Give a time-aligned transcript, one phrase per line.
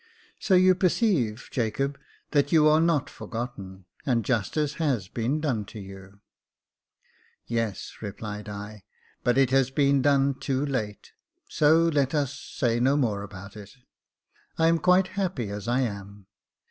[0.39, 1.99] So you perceive, Jacob,
[2.31, 6.21] that you are not forgotten, and justice has been done to you.""
[7.45, 8.81] Yes," replied I,"
[9.23, 11.11] but it has been done too late;
[11.47, 13.73] so let us say no more about it.
[14.57, 16.25] I am quite happy as I am."